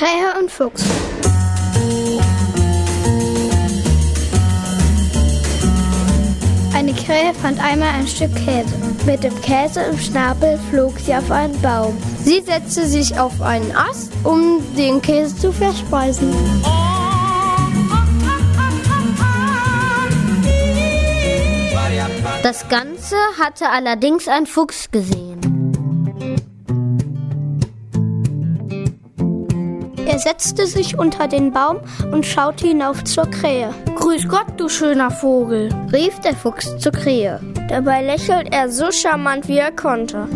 Krähe 0.00 0.40
und 0.40 0.50
Fuchs. 0.50 0.82
Eine 6.74 6.94
Krähe 6.94 7.34
fand 7.34 7.62
einmal 7.62 7.90
ein 7.90 8.06
Stück 8.06 8.34
Käse. 8.34 8.74
Mit 9.04 9.24
dem 9.24 9.38
Käse 9.42 9.82
im 9.82 9.98
Schnabel 9.98 10.58
flog 10.70 10.98
sie 11.00 11.14
auf 11.14 11.30
einen 11.30 11.60
Baum. 11.60 11.98
Sie 12.24 12.40
setzte 12.40 12.86
sich 12.86 13.20
auf 13.20 13.42
einen 13.42 13.76
Ast, 13.76 14.10
um 14.24 14.62
den 14.74 15.02
Käse 15.02 15.36
zu 15.36 15.52
verspeisen. 15.52 16.34
Das 22.42 22.66
Ganze 22.70 23.16
hatte 23.38 23.68
allerdings 23.68 24.28
ein 24.28 24.46
Fuchs 24.46 24.90
gesehen. 24.90 25.29
Setzte 30.20 30.66
sich 30.66 30.98
unter 30.98 31.28
den 31.28 31.52
Baum 31.52 31.80
und 32.12 32.26
schaute 32.26 32.68
hinauf 32.68 33.02
zur 33.04 33.26
Krähe. 33.26 33.74
Grüß 33.96 34.28
Gott, 34.28 34.46
du 34.56 34.68
schöner 34.68 35.10
Vogel, 35.10 35.68
rief 35.92 36.18
der 36.20 36.36
Fuchs 36.36 36.76
zur 36.78 36.92
Krähe. 36.92 37.40
Dabei 37.68 38.02
lächelt 38.02 38.52
er 38.52 38.70
so 38.70 38.90
charmant, 38.90 39.48
wie 39.48 39.58
er 39.58 39.72
konnte. 39.72 40.28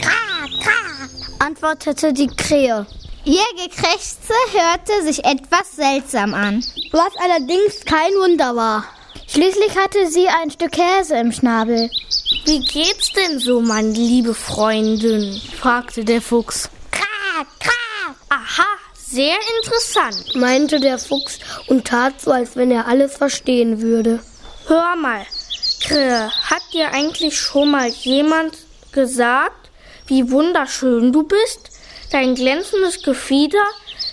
Kra, 0.00 0.46
kra, 0.62 1.46
antwortete 1.46 2.12
die 2.12 2.28
Krähe. 2.28 2.86
Ihr 3.24 3.44
Gekrächze 3.56 4.32
hörte 4.52 5.04
sich 5.04 5.24
etwas 5.24 5.76
seltsam 5.76 6.34
an, 6.34 6.64
was 6.92 7.12
allerdings 7.22 7.84
kein 7.84 8.12
Wunder 8.12 8.56
war. 8.56 8.84
Schließlich 9.26 9.76
hatte 9.76 10.08
sie 10.08 10.26
ein 10.26 10.50
Stück 10.50 10.72
Käse 10.72 11.16
im 11.16 11.30
Schnabel. 11.30 11.90
Wie 12.46 12.60
geht's 12.60 13.12
denn 13.12 13.38
so, 13.38 13.60
meine 13.60 13.92
liebe 13.92 14.34
Freundin? 14.34 15.40
fragte 15.56 16.04
der 16.04 16.22
Fuchs. 16.22 16.70
Sehr 19.12 19.36
interessant, 19.56 20.36
meinte 20.36 20.78
der 20.78 20.96
Fuchs 20.96 21.40
und 21.66 21.88
tat 21.88 22.20
so, 22.20 22.30
als 22.30 22.54
wenn 22.54 22.70
er 22.70 22.86
alles 22.86 23.16
verstehen 23.16 23.82
würde. 23.82 24.20
Hör 24.68 24.94
mal, 24.94 25.26
Krähe, 25.82 26.30
hat 26.44 26.62
dir 26.72 26.92
eigentlich 26.92 27.36
schon 27.36 27.72
mal 27.72 27.88
jemand 27.88 28.56
gesagt, 28.92 29.70
wie 30.06 30.30
wunderschön 30.30 31.12
du 31.12 31.24
bist? 31.24 31.70
Dein 32.12 32.36
glänzendes 32.36 33.02
Gefieder, 33.02 33.64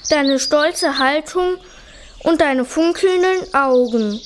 deine 0.10 0.40
stolze 0.40 0.98
Haltung 0.98 1.58
und 2.24 2.42
deine 2.42 2.66
funkelnden 2.66 3.54
Augen. 3.54 4.20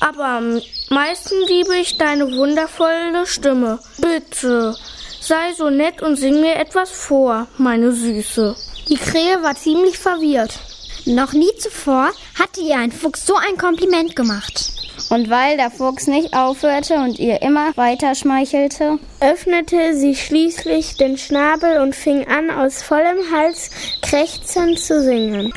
Aber 0.00 0.26
am 0.26 0.60
meisten 0.90 1.40
liebe 1.46 1.74
ich 1.76 1.96
deine 1.96 2.36
wundervolle 2.36 3.26
Stimme. 3.26 3.78
Bitte, 3.96 4.76
sei 5.22 5.54
so 5.56 5.70
nett 5.70 6.02
und 6.02 6.16
sing 6.16 6.42
mir 6.42 6.56
etwas 6.56 6.90
vor, 6.90 7.46
meine 7.56 7.92
Süße. 7.92 8.54
Die 8.92 8.98
Krähe 8.98 9.42
war 9.42 9.54
ziemlich 9.54 9.98
verwirrt. 9.98 10.58
Noch 11.06 11.32
nie 11.32 11.50
zuvor 11.58 12.10
hatte 12.38 12.60
ihr 12.60 12.76
ein 12.76 12.92
Fuchs 12.92 13.24
so 13.24 13.34
ein 13.36 13.56
Kompliment 13.56 14.14
gemacht. 14.14 14.70
Und 15.08 15.30
weil 15.30 15.56
der 15.56 15.70
Fuchs 15.70 16.08
nicht 16.08 16.34
aufhörte 16.34 16.96
und 16.96 17.18
ihr 17.18 17.40
immer 17.40 17.74
weiter 17.78 18.14
schmeichelte, 18.14 18.98
öffnete 19.20 19.96
sie 19.96 20.14
schließlich 20.14 20.98
den 20.98 21.16
Schnabel 21.16 21.80
und 21.80 21.96
fing 21.96 22.28
an, 22.28 22.50
aus 22.50 22.82
vollem 22.82 23.32
Hals 23.34 23.70
krächzend 24.02 24.78
zu 24.78 25.02
singen. 25.02 25.54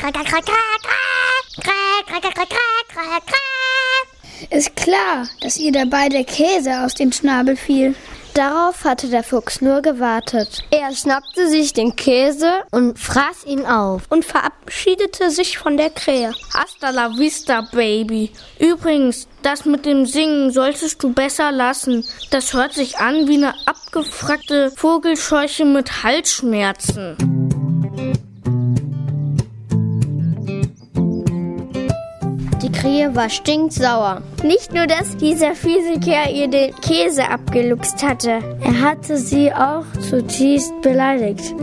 Ist 4.49 4.75
klar, 4.77 5.27
dass 5.41 5.57
ihr 5.57 5.73
dabei 5.73 6.07
der 6.07 6.23
Käse 6.23 6.85
aus 6.85 6.93
dem 6.93 7.11
Schnabel 7.11 7.57
fiel. 7.57 7.95
Darauf 8.35 8.83
hatte 8.83 9.07
der 9.07 9.23
Fuchs 9.23 9.61
nur 9.61 9.81
gewartet. 9.81 10.65
Er 10.69 10.93
schnappte 10.93 11.47
sich 11.47 11.71
den 11.71 11.95
Käse 11.95 12.51
und 12.69 12.99
fraß 12.99 13.45
ihn 13.45 13.65
auf 13.65 14.03
und 14.09 14.25
verabschiedete 14.25 15.31
sich 15.31 15.57
von 15.57 15.77
der 15.77 15.89
Krähe. 15.89 16.33
Hasta 16.53 16.89
la 16.89 17.17
vista, 17.17 17.61
Baby. 17.71 18.33
Übrigens, 18.59 19.29
das 19.41 19.63
mit 19.63 19.85
dem 19.85 20.05
Singen 20.05 20.51
solltest 20.51 21.01
du 21.01 21.13
besser 21.13 21.53
lassen. 21.53 22.05
Das 22.29 22.53
hört 22.53 22.73
sich 22.73 22.97
an 22.97 23.29
wie 23.29 23.37
eine 23.37 23.53
abgefragte 23.65 24.69
Vogelscheuche 24.71 25.63
mit 25.63 26.03
Halsschmerzen. 26.03 27.34
Krähe 32.75 33.15
war 33.15 33.29
stinksauer. 33.29 34.21
Nicht 34.43 34.73
nur, 34.73 34.87
dass 34.87 35.17
dieser 35.17 35.55
Physiker 35.55 36.29
ihr 36.29 36.47
den 36.47 36.75
Käse 36.81 37.27
abgeluchst 37.29 38.03
hatte, 38.03 38.39
er 38.61 38.81
hatte 38.81 39.17
sie 39.17 39.51
auch 39.53 39.85
zutiefst 40.09 40.73
beleidigt. 40.81 41.53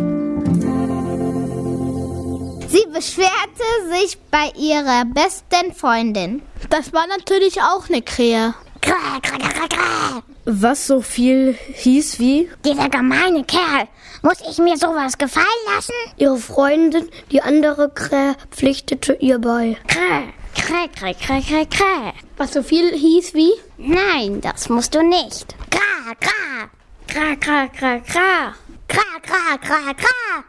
Sie 2.69 2.87
beschwerte 2.93 3.67
sich 3.93 4.19
bei 4.31 4.51
ihrer 4.59 5.05
besten 5.05 5.75
Freundin. 5.75 6.43
Das 6.71 6.93
war 6.93 7.07
natürlich 7.07 7.61
auch 7.61 7.89
eine 7.89 8.03
Krähe. 8.03 8.55
Krä, 8.81 9.21
krä, 9.23 9.39
krä, 9.39 9.69
krä. 9.69 10.23
Was 10.45 10.89
so 10.89 11.01
viel 11.03 11.57
hieß 11.75 12.19
wie? 12.19 12.51
Dieser 12.65 12.89
gemeine 12.89 13.45
Kerl. 13.45 13.87
Muss 14.23 14.41
ich 14.51 14.59
mir 14.59 14.77
sowas 14.77 15.19
gefallen 15.19 15.47
lassen? 15.73 15.95
Ihre 16.17 16.37
Freundin, 16.37 17.09
die 17.31 17.43
andere 17.43 17.91
Krähe, 17.91 18.35
pflichtete 18.51 19.13
ihr 19.21 19.39
bei. 19.39 19.77
Krä, 19.87 20.33
krä, 20.73 20.89
krä, 20.89 21.15
krä, 21.15 21.41
krä, 21.41 21.65
krä. 21.67 22.13
Was 22.39 22.53
so 22.53 22.63
viel 22.63 22.97
hieß 22.97 23.35
wie? 23.35 23.61
Nein, 23.79 24.41
das 24.41 24.69
musst 24.69 24.95
du 24.95 25.03
nicht. 25.03 25.55
Krä, 25.71 26.15
krä. 26.21 26.69
Krä, 27.07 27.37
krä, 27.37 27.69
krä, 27.69 28.01
krä. 28.01 28.53
Krä, 28.89 29.21
krä, 29.23 29.59
krä, 29.59 29.95
krä. 29.95 30.43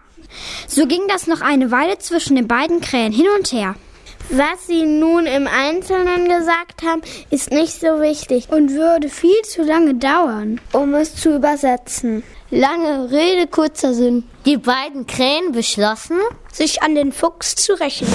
So 0.67 0.85
ging 0.85 1.07
das 1.07 1.27
noch 1.27 1.41
eine 1.41 1.71
Weile 1.71 1.97
zwischen 1.99 2.35
den 2.35 2.47
beiden 2.47 2.79
Krähen 2.79 3.11
hin 3.11 3.27
und 3.37 3.51
her. 3.51 3.75
Was 4.29 4.67
sie 4.67 4.85
nun 4.85 5.25
im 5.25 5.47
Einzelnen 5.47 6.29
gesagt 6.29 6.81
haben, 6.83 7.01
ist 7.29 7.51
nicht 7.51 7.81
so 7.81 7.99
wichtig 7.99 8.49
und 8.49 8.71
würde 8.71 9.09
viel 9.09 9.41
zu 9.43 9.63
lange 9.63 9.95
dauern, 9.95 10.61
um 10.71 10.95
es 10.95 11.15
zu 11.15 11.35
übersetzen. 11.35 12.23
Lange 12.49 13.11
Rede, 13.11 13.47
kurzer 13.47 13.93
Sinn. 13.93 14.23
Die 14.45 14.57
beiden 14.57 15.05
Krähen 15.05 15.51
beschlossen, 15.51 16.17
sich 16.51 16.81
an 16.81 16.95
den 16.95 17.11
Fuchs 17.11 17.55
zu 17.55 17.73
rächen. 17.73 18.07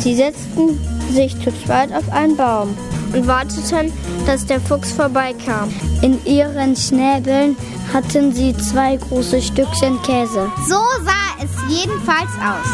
Sie 0.00 0.14
setzten 0.14 0.80
sich 1.12 1.38
zu 1.44 1.52
zweit 1.64 1.92
auf 1.92 2.10
einen 2.10 2.36
Baum 2.36 2.76
und 3.12 3.26
warteten, 3.26 3.92
dass 4.26 4.46
der 4.46 4.60
Fuchs 4.60 4.92
vorbeikam. 4.92 5.72
In 6.00 6.24
ihren 6.24 6.74
Schnäbeln 6.74 7.56
hatten 7.92 8.32
sie 8.32 8.56
zwei 8.56 8.96
große 8.96 9.42
Stückchen 9.42 10.00
Käse. 10.02 10.50
So 10.66 10.80
sah 11.04 11.44
es 11.44 11.50
jedenfalls 11.68 12.30
aus. 12.40 12.66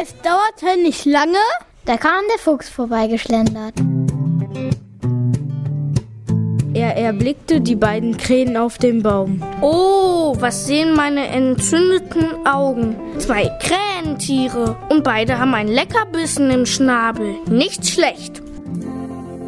Es 0.00 0.14
dauerte 0.22 0.82
nicht 0.82 1.06
lange, 1.06 1.38
da 1.86 1.96
kam 1.96 2.22
der 2.30 2.38
Fuchs 2.38 2.68
vorbeigeschlendert. 2.68 3.74
Er 6.84 6.96
erblickte 6.96 7.62
die 7.62 7.76
beiden 7.76 8.18
Krähen 8.18 8.58
auf 8.58 8.76
dem 8.76 9.02
Baum. 9.02 9.42
Oh, 9.62 10.36
was 10.38 10.66
sehen 10.66 10.94
meine 10.94 11.28
entzündeten 11.28 12.46
Augen? 12.46 12.94
Zwei 13.16 13.50
Krähentiere 13.58 14.76
und 14.90 15.02
beide 15.02 15.38
haben 15.38 15.54
ein 15.54 15.68
Leckerbissen 15.68 16.50
im 16.50 16.66
Schnabel. 16.66 17.36
Nicht 17.48 17.88
schlecht, 17.88 18.42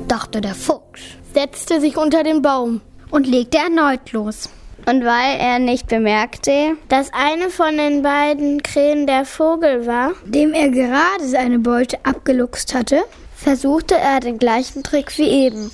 dachte 0.08 0.41
der 0.41 0.54
Fuchs, 0.54 1.02
setzte 1.34 1.78
sich 1.78 1.98
unter 1.98 2.22
den 2.22 2.41
Baum 2.41 2.80
und 3.10 3.26
legte 3.26 3.58
erneut 3.58 4.12
los. 4.12 4.48
Und 4.86 5.04
weil 5.04 5.38
er 5.38 5.58
nicht 5.58 5.88
bemerkte, 5.88 6.78
dass 6.88 7.12
eine 7.12 7.50
von 7.50 7.76
den 7.76 8.00
beiden 8.00 8.62
Krähen 8.62 9.06
der 9.06 9.26
Vogel 9.26 9.86
war, 9.86 10.12
dem 10.25 10.54
er 10.54 10.70
gerade 10.70 11.26
seine 11.26 11.58
Beute 11.58 11.98
abgeluchst 12.02 12.72
hatte, 12.72 13.02
versuchte 13.34 13.94
er 13.94 14.20
den 14.20 14.38
gleichen 14.38 14.82
Trick 14.82 15.19
wie 15.19 15.28
eben. 15.28 15.70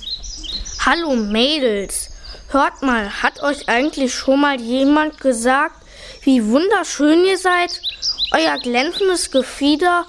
Hallo 0.85 1.15
Mädels, 1.15 2.09
hört 2.49 2.81
mal, 2.81 3.23
hat 3.23 3.41
euch 3.41 3.69
eigentlich 3.69 4.13
schon 4.13 4.41
mal 4.41 4.59
jemand 4.59 5.17
gesagt, 5.21 5.77
wie 6.23 6.45
wunderschön 6.45 7.23
ihr 7.23 7.37
seid? 7.37 7.79
Euer 8.33 8.57
glänzendes 8.57 9.31
Gefieder, 9.31 10.05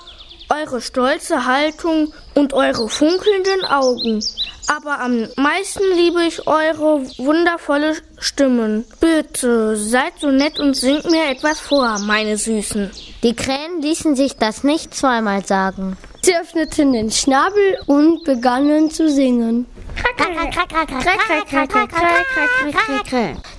eure 0.50 0.81
stolze 0.81 1.47
Haltung 1.47 2.12
und 2.35 2.55
eure 2.55 2.88
funkelnden 2.88 3.65
Augen. 3.67 4.19
Aber 4.67 4.99
am 4.99 5.29
meisten 5.37 5.85
liebe 5.94 6.25
ich 6.25 6.44
eure 6.49 7.06
wundervolle 7.19 7.94
Stimmen. 8.19 8.85
Bitte, 8.99 9.77
seid 9.77 10.15
so 10.19 10.32
nett 10.32 10.59
und 10.59 10.75
singt 10.75 11.09
mir 11.09 11.31
etwas 11.31 11.61
vor, 11.61 12.00
meine 12.00 12.37
Süßen. 12.37 12.91
Die 13.23 13.37
Krähen 13.37 13.81
ließen 13.81 14.17
sich 14.17 14.38
das 14.38 14.65
nicht 14.65 14.93
zweimal 14.93 15.47
sagen. 15.47 15.97
Sie 16.23 16.35
öffneten 16.35 16.94
den 16.94 17.12
Schnabel 17.12 17.79
und 17.87 18.25
begannen 18.25 18.91
zu 18.91 19.09
singen. 19.09 19.67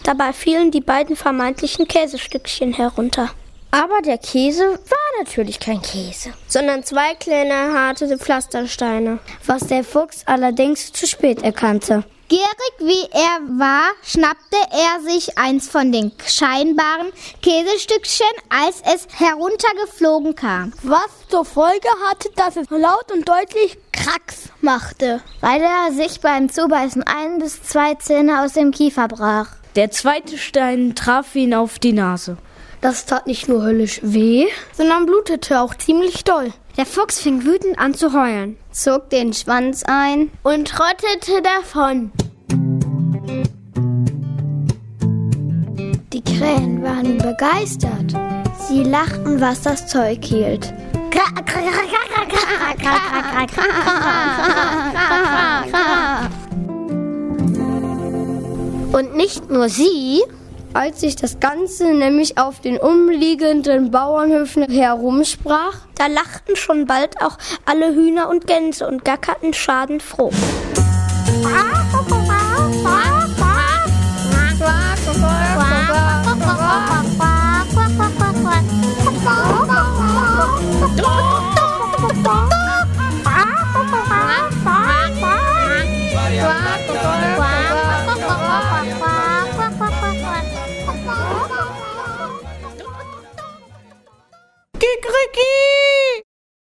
Dabei 0.04 0.34
fielen 0.34 0.72
die 0.72 0.82
beiden 0.82 1.16
vermeintlichen 1.16 1.88
Käsestückchen 1.88 2.74
herunter. 2.74 3.30
Aber 3.72 4.02
der 4.02 4.18
Käse 4.18 4.64
war 4.64 5.24
natürlich 5.24 5.60
kein 5.60 5.82
Käse, 5.82 6.34
sondern 6.48 6.84
zwei 6.84 7.14
kleine 7.16 7.74
harte 7.74 8.18
Pflastersteine. 8.18 9.20
Was 9.46 9.68
der 9.68 9.84
Fuchs 9.84 10.24
allerdings 10.26 10.94
zu 10.94 11.06
spät 11.06 11.44
erkannte. 11.44 12.06
Gierig 12.28 12.74
wie 12.80 13.08
er 13.12 13.60
war, 13.60 13.92
schnappte 14.02 14.58
er 14.72 15.00
sich 15.08 15.38
eins 15.38 15.70
von 15.70 15.92
den 15.92 16.12
scheinbaren 16.26 17.12
Käsestückchen, 17.44 18.26
als 18.50 18.82
es 18.82 19.08
heruntergeflogen 19.20 20.34
kam. 20.34 20.74
Was 20.82 21.06
zur 21.30 21.46
Folge 21.46 21.88
hatte, 22.10 22.30
dass 22.36 22.58
es 22.58 22.68
laut 22.72 23.12
und 23.14 23.30
deutlich 23.30 23.78
Kracks 23.92 24.50
machte. 24.62 25.22
Weil 25.42 25.62
er 25.62 25.92
sich 25.92 26.20
beim 26.20 26.50
Zubeißen 26.50 27.04
ein 27.04 27.38
bis 27.38 27.62
zwei 27.62 27.94
Zähne 27.94 28.42
aus 28.42 28.54
dem 28.54 28.72
Kiefer 28.72 29.08
brach. 29.08 29.50
Der 29.76 29.92
zweite 29.92 30.40
Stein 30.40 30.96
traf 30.96 31.36
ihn 31.36 31.54
auf 31.54 31.78
die 31.78 31.94
Nase. 31.94 32.38
Das 32.82 33.06
tat 33.06 33.28
nicht 33.28 33.48
nur 33.48 33.62
höllisch 33.62 34.00
weh, 34.02 34.48
sondern 34.74 35.06
blutete 35.06 35.60
auch 35.60 35.76
ziemlich 35.76 36.24
doll. 36.24 36.54
Der 36.78 36.86
Fuchs 36.86 37.22
fing 37.22 37.46
wütend 37.46 37.80
an 37.80 37.94
zu 37.94 38.12
heulen, 38.12 38.58
zog 38.70 39.10
den 39.10 39.34
Schwanz 39.34 39.84
ein 39.88 40.30
und 40.44 40.68
trottete 40.68 41.42
davon. 41.42 42.12
Die 46.12 46.22
Krähen 46.22 46.84
waren 46.84 47.18
begeistert. 47.18 48.14
Sie 48.68 48.84
lachten, 48.84 49.40
was 49.40 49.62
das 49.62 49.88
Zeug 49.88 50.26
hielt. 50.26 50.74
Und 58.92 59.16
nicht 59.16 59.50
nur 59.50 59.70
sie, 59.70 60.24
als 60.76 61.00
sich 61.00 61.16
das 61.16 61.40
Ganze 61.40 61.94
nämlich 61.94 62.38
auf 62.38 62.60
den 62.60 62.78
umliegenden 62.78 63.92
Bauernhöfen 63.92 64.64
herumsprach, 64.70 65.78
da 65.96 66.08
lachten 66.08 66.56
schon 66.56 66.86
bald 66.86 67.22
auch 67.22 67.38
alle 67.66 67.96
Hühner 67.96 68.30
und 68.30 68.46
Gänse 68.46 68.86
und 68.88 69.06
gackerten 69.06 69.54
schadenfroh. 69.54 70.32
Ah, 71.46 72.05